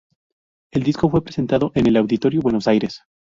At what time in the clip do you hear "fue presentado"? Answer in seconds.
1.11-1.71